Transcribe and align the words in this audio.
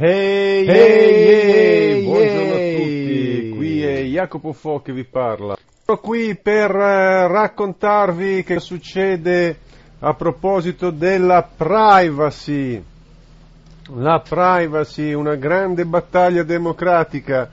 Ehi, 0.00 0.64
ehi, 0.64 1.26
ehi, 1.26 2.04
buongiorno 2.04 2.52
a 2.52 2.76
tutti, 2.76 3.52
qui 3.56 3.82
è 3.82 4.02
Jacopo 4.02 4.52
Fo 4.52 4.80
che 4.80 4.92
vi 4.92 5.02
parla. 5.02 5.56
Sono 5.84 5.98
qui 5.98 6.38
per 6.40 6.70
eh, 6.70 7.26
raccontarvi 7.26 8.44
che 8.44 8.60
succede 8.60 9.58
a 9.98 10.14
proposito 10.14 10.90
della 10.90 11.42
privacy. 11.42 12.80
La 13.96 14.20
privacy, 14.20 15.14
una 15.14 15.34
grande 15.34 15.84
battaglia 15.84 16.44
democratica. 16.44 17.50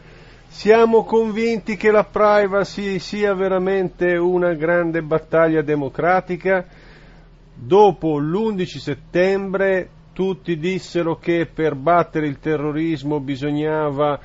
Siamo 0.47 1.03
convinti 1.03 1.75
che 1.75 1.89
la 1.89 2.03
privacy 2.03 2.99
sia 2.99 3.33
veramente 3.33 4.17
una 4.17 4.53
grande 4.53 5.01
battaglia 5.01 5.63
democratica? 5.63 6.63
Dopo 7.55 8.19
l'11 8.19 8.65
settembre 8.65 9.89
tutti 10.15 10.57
dissero 10.57 11.17
che 11.17 11.45
per 11.45 11.75
battere 11.75 12.25
il 12.25 12.39
terrorismo 12.39 13.19
bisognava 13.19 14.17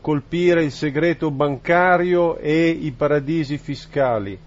colpire 0.00 0.62
il 0.62 0.70
segreto 0.70 1.32
bancario 1.32 2.36
e 2.36 2.68
i 2.68 2.92
paradisi 2.92 3.58
fiscali. 3.58 4.38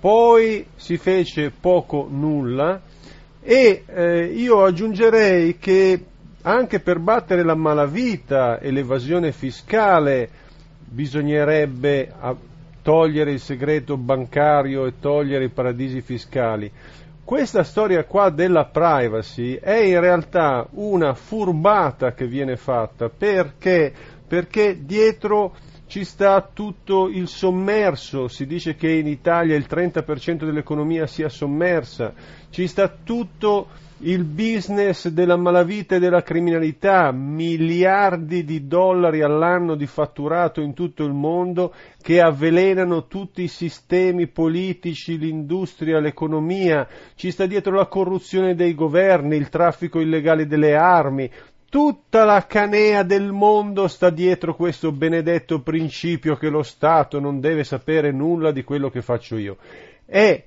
Poi 0.00 0.64
si 0.74 0.96
fece 0.96 1.50
poco 1.50 2.08
nulla 2.10 2.80
e 3.42 3.84
eh, 3.86 4.24
io 4.24 4.64
aggiungerei 4.64 5.58
che 5.58 6.02
anche 6.40 6.80
per 6.80 6.98
battere 6.98 7.44
la 7.44 7.54
malavita 7.54 8.58
e 8.58 8.70
l'evasione 8.70 9.32
fiscale 9.32 10.30
bisognerebbe 10.78 12.10
togliere 12.80 13.32
il 13.32 13.40
segreto 13.40 13.98
bancario 13.98 14.86
e 14.86 14.94
togliere 14.98 15.44
i 15.44 15.50
paradisi 15.50 16.00
fiscali. 16.00 16.70
Questa 17.26 17.64
storia 17.64 18.04
qua 18.04 18.30
della 18.30 18.66
privacy 18.66 19.54
è 19.54 19.78
in 19.78 19.98
realtà 19.98 20.64
una 20.74 21.12
furbata 21.14 22.12
che 22.12 22.28
viene 22.28 22.54
fatta. 22.54 23.08
Perché, 23.08 23.92
perché 24.24 24.84
dietro 24.84 25.56
ci 25.86 26.04
sta 26.04 26.48
tutto 26.52 27.08
il 27.08 27.28
sommerso, 27.28 28.28
si 28.28 28.46
dice 28.46 28.74
che 28.74 28.90
in 28.90 29.06
Italia 29.06 29.56
il 29.56 29.66
30% 29.68 30.44
dell'economia 30.44 31.06
sia 31.06 31.28
sommersa, 31.28 32.12
ci 32.50 32.66
sta 32.66 32.88
tutto 32.88 33.68
il 34.00 34.24
business 34.24 35.08
della 35.08 35.36
malavita 35.36 35.96
e 35.96 35.98
della 35.98 36.22
criminalità, 36.22 37.12
miliardi 37.12 38.44
di 38.44 38.66
dollari 38.66 39.22
all'anno 39.22 39.74
di 39.74 39.86
fatturato 39.86 40.60
in 40.60 40.74
tutto 40.74 41.02
il 41.04 41.14
mondo 41.14 41.72
che 42.02 42.20
avvelenano 42.20 43.06
tutti 43.06 43.42
i 43.42 43.48
sistemi 43.48 44.26
politici, 44.26 45.16
l'industria, 45.16 45.98
l'economia, 45.98 46.86
ci 47.14 47.30
sta 47.30 47.46
dietro 47.46 47.74
la 47.74 47.86
corruzione 47.86 48.54
dei 48.54 48.74
governi, 48.74 49.36
il 49.36 49.48
traffico 49.48 49.98
illegale 49.98 50.46
delle 50.46 50.74
armi, 50.74 51.30
tutta 51.76 52.24
la 52.24 52.46
canea 52.46 53.02
del 53.02 53.32
mondo 53.32 53.86
sta 53.86 54.08
dietro 54.08 54.56
questo 54.56 54.92
benedetto 54.92 55.60
principio 55.60 56.34
che 56.34 56.48
lo 56.48 56.62
Stato 56.62 57.20
non 57.20 57.38
deve 57.38 57.64
sapere 57.64 58.10
nulla 58.12 58.50
di 58.50 58.64
quello 58.64 58.88
che 58.88 59.02
faccio 59.02 59.36
io. 59.36 59.58
È 60.06 60.42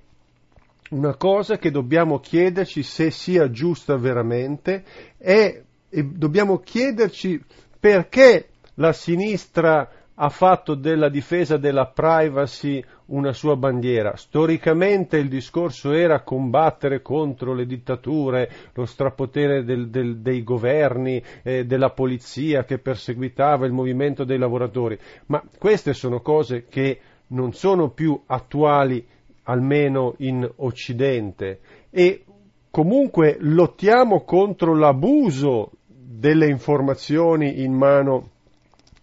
una 0.89 1.15
cosa 1.17 1.59
che 1.59 1.69
dobbiamo 1.69 2.19
chiederci 2.19 2.81
se 2.81 3.11
sia 3.11 3.51
giusta 3.51 3.95
veramente 3.95 4.83
e, 5.19 5.65
e 5.87 6.03
dobbiamo 6.03 6.57
chiederci 6.61 7.39
perché 7.79 8.47
la 8.73 8.91
sinistra 8.91 9.87
ha 10.21 10.27
fatto 10.27 10.75
della 10.75 11.07
difesa 11.07 11.55
della 11.55 11.85
privacy 11.85 12.83
una 13.05 13.31
sua 13.31 13.55
bandiera. 13.55 14.17
Storicamente 14.17 15.17
il 15.17 15.29
discorso 15.29 15.93
era 15.93 16.23
combattere 16.23 17.01
contro 17.01 17.53
le 17.53 17.65
dittature, 17.65 18.49
lo 18.73 18.85
strapotere 18.85 19.63
del, 19.63 19.89
del, 19.89 20.17
dei 20.17 20.43
governi, 20.43 21.23
eh, 21.41 21.65
della 21.65 21.91
polizia 21.91 22.65
che 22.65 22.79
perseguitava 22.79 23.65
il 23.65 23.71
movimento 23.71 24.25
dei 24.25 24.37
lavoratori, 24.37 24.99
ma 25.27 25.41
queste 25.57 25.93
sono 25.93 26.19
cose 26.19 26.65
che 26.67 26.99
non 27.27 27.53
sono 27.53 27.89
più 27.89 28.21
attuali 28.25 29.05
almeno 29.43 30.15
in 30.17 30.47
Occidente, 30.57 31.61
e 31.89 32.25
comunque 32.69 33.37
lottiamo 33.39 34.25
contro 34.25 34.75
l'abuso 34.75 35.71
delle 35.87 36.49
informazioni 36.49 37.63
in 37.63 37.71
mano 37.71 38.31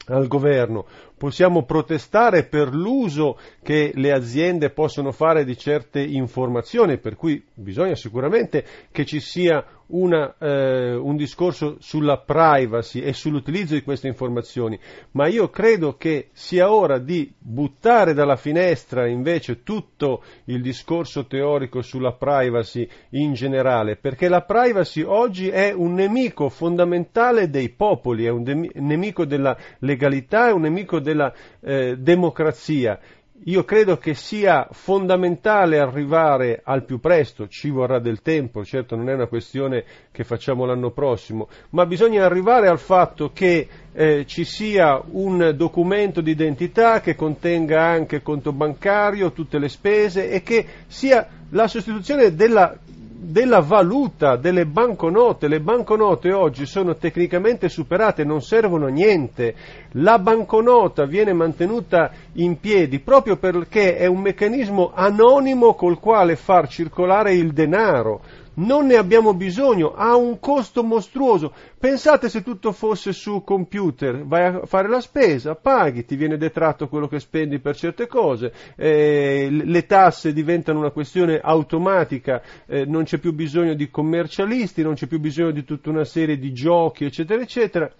al 0.08 0.26
governo, 0.28 0.86
possiamo 1.16 1.64
protestare 1.64 2.44
per 2.44 2.74
l'uso 2.74 3.38
che 3.62 3.92
le 3.94 4.12
aziende 4.12 4.70
possono 4.70 5.12
fare 5.12 5.44
di 5.44 5.56
certe 5.56 6.00
informazioni, 6.00 6.98
per 6.98 7.16
cui 7.16 7.42
bisogna 7.54 7.94
sicuramente 7.94 8.64
che 8.90 9.04
ci 9.04 9.20
sia 9.20 9.64
una, 9.88 10.34
eh, 10.38 10.94
un 10.94 11.16
discorso 11.16 11.76
sulla 11.78 12.18
privacy 12.18 13.00
e 13.00 13.12
sull'utilizzo 13.12 13.74
di 13.74 13.82
queste 13.82 14.08
informazioni, 14.08 14.78
ma 15.12 15.26
io 15.28 15.48
credo 15.50 15.96
che 15.96 16.28
sia 16.32 16.72
ora 16.72 16.98
di 16.98 17.32
buttare 17.38 18.14
dalla 18.14 18.36
finestra 18.36 19.06
invece 19.06 19.62
tutto 19.62 20.22
il 20.46 20.60
discorso 20.60 21.26
teorico 21.26 21.82
sulla 21.82 22.12
privacy 22.12 22.88
in 23.10 23.34
generale, 23.34 23.96
perché 23.96 24.28
la 24.28 24.42
privacy 24.42 25.02
oggi 25.02 25.48
è 25.48 25.72
un 25.72 25.94
nemico 25.94 26.48
fondamentale 26.48 27.48
dei 27.48 27.68
popoli, 27.68 28.24
è 28.24 28.30
un 28.30 28.70
nemico 28.74 29.24
della 29.24 29.56
legalità, 29.80 30.48
è 30.48 30.52
un 30.52 30.62
nemico 30.62 30.98
della 30.98 31.32
eh, 31.60 31.96
democrazia 31.96 32.98
io 33.44 33.64
credo 33.64 33.96
che 33.98 34.14
sia 34.14 34.66
fondamentale 34.70 35.78
arrivare 35.78 36.60
al 36.64 36.84
più 36.84 36.98
presto, 36.98 37.46
ci 37.48 37.70
vorrà 37.70 37.98
del 37.98 38.22
tempo, 38.22 38.64
certo 38.64 38.96
non 38.96 39.08
è 39.08 39.14
una 39.14 39.26
questione 39.26 39.84
che 40.10 40.24
facciamo 40.24 40.64
l'anno 40.64 40.90
prossimo, 40.90 41.48
ma 41.70 41.86
bisogna 41.86 42.24
arrivare 42.24 42.66
al 42.66 42.78
fatto 42.78 43.30
che 43.32 43.68
eh, 43.92 44.24
ci 44.26 44.44
sia 44.44 45.00
un 45.10 45.54
documento 45.56 46.20
di 46.20 46.32
identità 46.32 47.00
che 47.00 47.14
contenga 47.14 47.82
anche 47.82 48.22
conto 48.22 48.52
bancario, 48.52 49.32
tutte 49.32 49.58
le 49.58 49.68
spese 49.68 50.30
e 50.30 50.42
che 50.42 50.66
sia 50.86 51.28
la 51.50 51.68
sostituzione 51.68 52.34
della 52.34 52.76
della 53.18 53.60
valuta, 53.60 54.36
delle 54.36 54.66
banconote. 54.66 55.48
Le 55.48 55.60
banconote 55.60 56.32
oggi 56.32 56.66
sono 56.66 56.96
tecnicamente 56.96 57.68
superate, 57.68 58.24
non 58.24 58.42
servono 58.42 58.86
a 58.86 58.90
niente. 58.90 59.54
La 59.92 60.18
banconota 60.18 61.06
viene 61.06 61.32
mantenuta 61.32 62.10
in 62.34 62.60
piedi 62.60 63.00
proprio 63.00 63.36
perché 63.36 63.96
è 63.96 64.06
un 64.06 64.20
meccanismo 64.20 64.92
anonimo 64.94 65.74
col 65.74 65.98
quale 65.98 66.36
far 66.36 66.68
circolare 66.68 67.34
il 67.34 67.52
denaro 67.52 68.20
non 68.56 68.86
ne 68.86 68.96
abbiamo 68.96 69.34
bisogno, 69.34 69.94
ha 69.94 70.16
un 70.16 70.38
costo 70.38 70.82
mostruoso. 70.82 71.52
Pensate 71.78 72.28
se 72.28 72.42
tutto 72.42 72.72
fosse 72.72 73.12
su 73.12 73.42
computer, 73.42 74.24
vai 74.24 74.44
a 74.44 74.66
fare 74.66 74.88
la 74.88 75.00
spesa, 75.00 75.54
paghi, 75.54 76.04
ti 76.04 76.16
viene 76.16 76.36
detratto 76.36 76.88
quello 76.88 77.08
che 77.08 77.20
spendi 77.20 77.58
per 77.58 77.76
certe 77.76 78.06
cose, 78.06 78.52
eh, 78.76 79.48
le 79.50 79.86
tasse 79.86 80.32
diventano 80.32 80.78
una 80.78 80.90
questione 80.90 81.38
automatica, 81.42 82.42
eh, 82.66 82.84
non 82.84 83.04
c'è 83.04 83.18
più 83.18 83.32
bisogno 83.32 83.74
di 83.74 83.90
commercialisti, 83.90 84.82
non 84.82 84.94
c'è 84.94 85.06
più 85.06 85.20
bisogno 85.20 85.50
di 85.50 85.64
tutta 85.64 85.90
una 85.90 86.04
serie 86.04 86.38
di 86.38 86.52
giochi, 86.52 87.04
eccetera, 87.04 87.42
eccetera. 87.42 87.90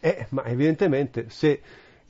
Eh, 0.00 0.26
ma 0.30 0.44
evidentemente 0.44 1.26
se 1.28 1.60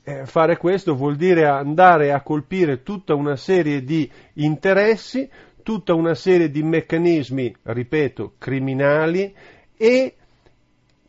eh, 0.03 0.25
fare 0.25 0.57
questo 0.57 0.95
vuol 0.95 1.15
dire 1.15 1.45
andare 1.47 2.11
a 2.11 2.21
colpire 2.21 2.83
tutta 2.83 3.13
una 3.13 3.35
serie 3.35 3.83
di 3.83 4.09
interessi, 4.33 5.29
tutta 5.69 5.93
una 5.93 6.15
serie 6.15 6.49
di 6.49 6.63
meccanismi, 6.63 7.55
ripeto, 7.61 8.33
criminali 8.39 9.31
e 9.77 10.15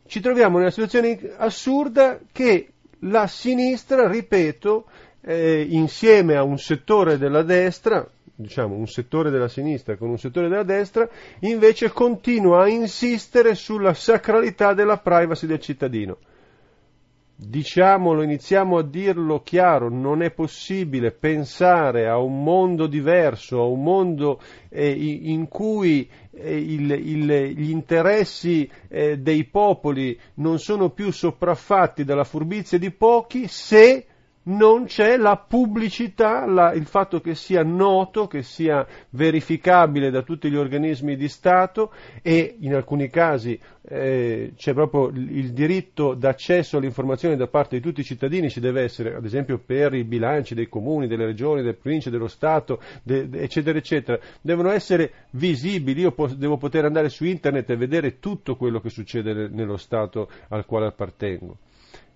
ci 0.05 0.19
troviamo 0.19 0.57
in 0.57 0.61
una 0.61 0.69
situazione 0.69 1.19
assurda 1.37 2.19
che 2.31 2.73
la 2.99 3.25
sinistra, 3.25 4.07
ripeto, 4.07 4.85
eh, 5.21 5.65
insieme 5.67 6.35
a 6.35 6.43
un 6.43 6.59
settore 6.59 7.17
della 7.17 7.41
destra, 7.41 8.07
diciamo 8.35 8.75
un 8.75 8.85
settore 8.85 9.31
della 9.31 9.47
sinistra 9.47 9.97
con 9.97 10.09
un 10.09 10.19
settore 10.19 10.47
della 10.47 10.61
destra, 10.61 11.09
invece 11.39 11.89
continua 11.89 12.61
a 12.61 12.67
insistere 12.67 13.55
sulla 13.55 13.95
sacralità 13.95 14.75
della 14.75 14.97
privacy 14.97 15.47
del 15.47 15.59
cittadino 15.59 16.19
diciamolo, 17.43 18.21
iniziamo 18.21 18.77
a 18.77 18.83
dirlo 18.83 19.41
chiaro, 19.41 19.89
non 19.89 20.21
è 20.21 20.29
possibile 20.29 21.11
pensare 21.11 22.07
a 22.07 22.19
un 22.19 22.43
mondo 22.43 22.85
diverso, 22.85 23.61
a 23.61 23.65
un 23.65 23.81
mondo 23.81 24.39
eh, 24.69 24.91
in 24.91 25.47
cui 25.47 26.07
eh, 26.31 26.55
il, 26.55 26.91
il, 26.91 27.53
gli 27.57 27.71
interessi 27.71 28.69
eh, 28.87 29.17
dei 29.17 29.45
popoli 29.45 30.17
non 30.35 30.59
sono 30.59 30.91
più 30.91 31.11
sopraffatti 31.11 32.03
dalla 32.03 32.23
furbizia 32.23 32.77
di 32.77 32.91
pochi 32.91 33.47
se 33.47 34.05
non 34.43 34.85
c'è 34.85 35.17
la 35.17 35.37
pubblicità, 35.37 36.45
la, 36.47 36.73
il 36.73 36.85
fatto 36.85 37.21
che 37.21 37.35
sia 37.35 37.63
noto, 37.63 38.27
che 38.27 38.41
sia 38.41 38.85
verificabile 39.11 40.09
da 40.09 40.23
tutti 40.23 40.49
gli 40.49 40.55
organismi 40.55 41.15
di 41.15 41.27
Stato 41.27 41.91
e 42.21 42.55
in 42.59 42.73
alcuni 42.73 43.09
casi 43.09 43.59
eh, 43.83 44.53
c'è 44.55 44.73
proprio 44.73 45.07
il 45.09 45.51
diritto 45.53 46.13
d'accesso 46.13 46.77
all'informazione 46.77 47.35
da 47.35 47.47
parte 47.47 47.75
di 47.75 47.81
tutti 47.81 48.01
i 48.01 48.05
cittadini, 48.05 48.49
ci 48.49 48.59
deve 48.59 48.81
essere 48.81 49.15
ad 49.15 49.25
esempio 49.25 49.59
per 49.59 49.93
i 49.93 50.03
bilanci 50.03 50.55
dei 50.55 50.69
comuni, 50.69 51.07
delle 51.07 51.25
regioni, 51.25 51.61
delle 51.61 51.73
province, 51.73 52.09
dello 52.09 52.27
Stato, 52.27 52.81
de, 53.03 53.29
de, 53.29 53.41
eccetera, 53.41 53.77
eccetera, 53.77 54.19
devono 54.41 54.71
essere 54.71 55.11
visibili, 55.31 56.01
io 56.01 56.11
po- 56.11 56.27
devo 56.27 56.57
poter 56.57 56.85
andare 56.85 57.09
su 57.09 57.25
internet 57.25 57.69
e 57.69 57.75
vedere 57.75 58.19
tutto 58.19 58.55
quello 58.55 58.79
che 58.79 58.89
succede 58.89 59.49
nello 59.49 59.77
Stato 59.77 60.29
al 60.49 60.65
quale 60.65 60.87
appartengo. 60.87 61.57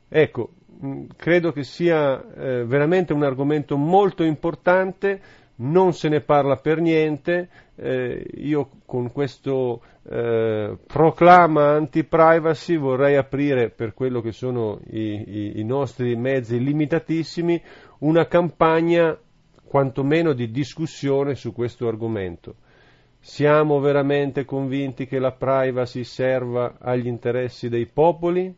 Ecco, 0.07 0.49
mm, 0.83 1.05
credo 1.15 1.51
che 1.51 1.63
sia 1.63 2.21
eh, 2.33 2.65
veramente 2.65 3.13
un 3.13 3.23
argomento 3.23 3.77
molto 3.77 4.23
importante, 4.23 5.21
non 5.57 5.93
se 5.93 6.09
ne 6.09 6.21
parla 6.21 6.57
per 6.57 6.81
niente, 6.81 7.49
eh, 7.75 8.25
io 8.35 8.69
con 8.85 9.11
questo 9.11 9.81
eh, 10.07 10.77
proclama 10.85 11.71
anti-privacy 11.71 12.77
vorrei 12.77 13.15
aprire 13.15 13.69
per 13.69 13.93
quello 13.93 14.21
che 14.21 14.31
sono 14.31 14.79
i, 14.91 14.99
i, 14.99 15.59
i 15.59 15.63
nostri 15.63 16.15
mezzi 16.15 16.61
limitatissimi 16.61 17.61
una 17.99 18.27
campagna 18.27 19.17
quantomeno 19.63 20.33
di 20.33 20.51
discussione 20.51 21.35
su 21.35 21.53
questo 21.53 21.87
argomento. 21.87 22.55
Siamo 23.19 23.79
veramente 23.79 24.45
convinti 24.45 25.07
che 25.07 25.17
la 25.17 25.31
privacy 25.31 26.03
serva 26.03 26.75
agli 26.79 27.07
interessi 27.07 27.67
dei 27.69 27.87
popoli? 27.87 28.55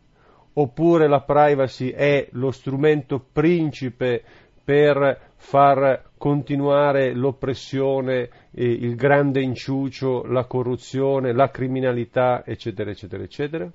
Oppure 0.59 1.07
la 1.07 1.21
privacy 1.21 1.89
è 1.89 2.27
lo 2.31 2.51
strumento 2.51 3.24
principe 3.31 4.24
per 4.63 5.31
far 5.36 6.09
continuare 6.18 7.13
l'oppressione, 7.13 8.30
eh, 8.51 8.65
il 8.65 8.95
grande 8.95 9.42
inciucio, 9.42 10.24
la 10.25 10.45
corruzione, 10.45 11.31
la 11.31 11.50
criminalità, 11.50 12.44
eccetera, 12.45 12.89
eccetera, 12.89 13.24
eccetera. 13.24 13.71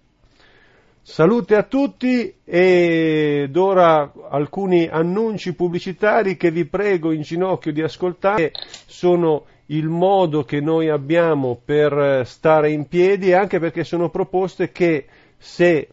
Salute 1.05 1.57
a 1.57 1.63
tutti 1.63 2.35
ed 2.45 3.57
ora 3.57 4.13
alcuni 4.29 4.87
annunci 4.87 5.55
pubblicitari 5.55 6.37
che 6.37 6.51
vi 6.51 6.65
prego 6.65 7.13
in 7.13 7.23
ginocchio 7.23 7.73
di 7.73 7.83
ascoltare, 7.83 8.51
sono 8.87 9.47
il 9.67 9.89
modo 9.89 10.45
che 10.45 10.61
noi 10.61 10.89
abbiamo 10.89 11.61
per 11.65 12.27
stare 12.27 12.71
in 12.71 12.87
piedi 12.87 13.33
anche 13.33 13.59
perché 13.59 13.83
sono 13.83 14.11
proposte 14.11 14.71
che 14.71 15.07
se 15.39 15.89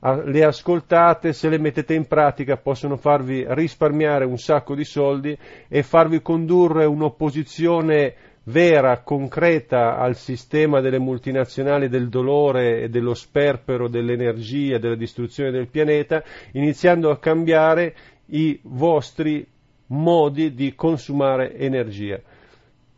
le 0.00 0.44
ascoltate, 0.44 1.32
se 1.32 1.48
le 1.48 1.58
mettete 1.58 1.94
in 1.94 2.06
pratica 2.06 2.56
possono 2.56 2.96
farvi 2.96 3.44
risparmiare 3.48 4.24
un 4.24 4.38
sacco 4.38 4.74
di 4.76 4.84
soldi 4.84 5.36
e 5.66 5.82
farvi 5.82 6.22
condurre 6.22 6.84
un'opposizione 6.84 8.14
vera, 8.44 9.02
concreta 9.02 9.98
al 9.98 10.14
sistema 10.14 10.80
delle 10.80 10.98
multinazionali 10.98 11.88
del 11.88 12.08
dolore 12.08 12.82
e 12.82 12.88
dello 12.88 13.14
sperpero 13.14 13.88
dell'energia, 13.88 14.78
della 14.78 14.94
distruzione 14.94 15.50
del 15.50 15.68
pianeta, 15.68 16.22
iniziando 16.52 17.10
a 17.10 17.18
cambiare 17.18 17.94
i 18.26 18.58
vostri 18.62 19.46
modi 19.88 20.54
di 20.54 20.74
consumare 20.74 21.56
energia. 21.56 22.20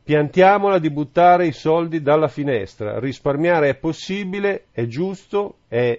Piantiamola 0.02 0.78
di 0.78 0.90
buttare 0.90 1.46
i 1.46 1.52
soldi 1.52 2.02
dalla 2.02 2.28
finestra, 2.28 2.98
risparmiare 2.98 3.70
è 3.70 3.74
possibile, 3.76 4.64
è 4.72 4.86
giusto, 4.86 5.58
è 5.68 5.98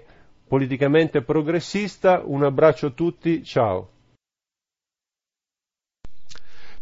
politicamente 0.51 1.21
progressista. 1.21 2.21
Un 2.25 2.43
abbraccio 2.43 2.87
a 2.87 2.91
tutti, 2.91 3.41
ciao. 3.41 3.89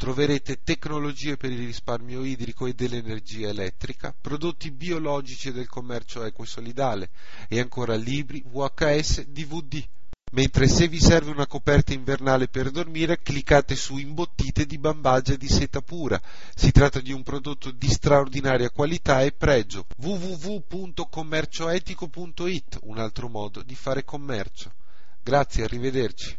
troverete 0.00 0.62
tecnologie 0.64 1.36
per 1.36 1.52
il 1.52 1.66
risparmio 1.66 2.24
idrico 2.24 2.64
e 2.64 2.72
dell'energia 2.72 3.50
elettrica, 3.50 4.14
prodotti 4.18 4.70
biologici 4.70 5.52
del 5.52 5.68
commercio 5.68 6.24
equo 6.24 6.44
e 6.44 6.46
solidale 6.46 7.10
e 7.48 7.60
ancora 7.60 7.96
libri, 7.96 8.42
VHS, 8.46 9.26
DVD. 9.26 9.86
Mentre 10.32 10.68
se 10.68 10.88
vi 10.88 10.98
serve 10.98 11.30
una 11.30 11.46
coperta 11.46 11.92
invernale 11.92 12.48
per 12.48 12.70
dormire, 12.70 13.20
cliccate 13.20 13.76
su 13.76 13.98
imbottite 13.98 14.64
di 14.64 14.78
bambagia 14.78 15.36
di 15.36 15.48
seta 15.48 15.82
pura. 15.82 16.18
Si 16.54 16.70
tratta 16.70 17.00
di 17.00 17.12
un 17.12 17.22
prodotto 17.22 17.70
di 17.70 17.90
straordinaria 17.90 18.70
qualità 18.70 19.20
e 19.20 19.32
pregio. 19.32 19.84
www.commercioetico.it, 19.98 22.78
un 22.84 22.96
altro 22.96 23.28
modo 23.28 23.62
di 23.62 23.74
fare 23.74 24.02
commercio. 24.02 24.72
Grazie, 25.22 25.64
arrivederci. 25.64 26.38